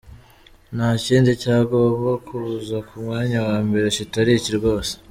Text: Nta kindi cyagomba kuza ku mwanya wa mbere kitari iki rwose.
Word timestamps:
Nta 0.75 0.89
kindi 1.05 1.29
cyagomba 1.41 2.11
kuza 2.27 2.77
ku 2.87 2.93
mwanya 3.03 3.39
wa 3.47 3.57
mbere 3.67 3.87
kitari 3.97 4.31
iki 4.39 4.51
rwose. 4.57 4.93